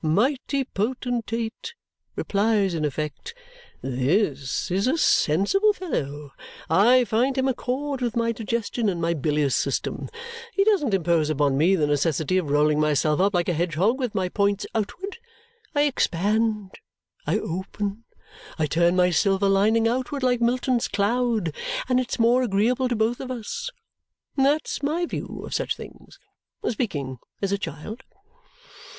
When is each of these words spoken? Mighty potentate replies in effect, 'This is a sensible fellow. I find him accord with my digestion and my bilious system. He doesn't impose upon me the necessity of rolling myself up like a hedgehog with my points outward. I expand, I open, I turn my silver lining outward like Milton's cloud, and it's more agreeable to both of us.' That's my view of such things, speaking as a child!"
Mighty 0.03 0.63
potentate 0.63 1.75
replies 2.15 2.73
in 2.73 2.83
effect, 2.85 3.35
'This 3.83 4.71
is 4.71 4.87
a 4.87 4.97
sensible 4.97 5.73
fellow. 5.73 6.31
I 6.71 7.05
find 7.05 7.37
him 7.37 7.47
accord 7.47 8.01
with 8.01 8.15
my 8.15 8.31
digestion 8.31 8.89
and 8.89 8.99
my 8.99 9.13
bilious 9.13 9.55
system. 9.55 10.09
He 10.55 10.63
doesn't 10.63 10.95
impose 10.95 11.29
upon 11.29 11.55
me 11.55 11.75
the 11.75 11.85
necessity 11.85 12.39
of 12.39 12.49
rolling 12.49 12.79
myself 12.79 13.19
up 13.19 13.35
like 13.35 13.47
a 13.47 13.53
hedgehog 13.53 13.99
with 13.99 14.15
my 14.15 14.27
points 14.27 14.65
outward. 14.73 15.19
I 15.75 15.83
expand, 15.83 16.79
I 17.27 17.37
open, 17.37 18.05
I 18.57 18.65
turn 18.65 18.95
my 18.95 19.11
silver 19.11 19.47
lining 19.49 19.87
outward 19.87 20.23
like 20.23 20.41
Milton's 20.41 20.87
cloud, 20.87 21.53
and 21.87 21.99
it's 21.99 22.17
more 22.17 22.41
agreeable 22.41 22.89
to 22.89 22.95
both 22.95 23.19
of 23.19 23.29
us.' 23.29 23.69
That's 24.35 24.81
my 24.81 25.05
view 25.05 25.43
of 25.45 25.53
such 25.53 25.77
things, 25.77 26.17
speaking 26.67 27.19
as 27.39 27.51
a 27.51 27.59
child!" 27.59 28.01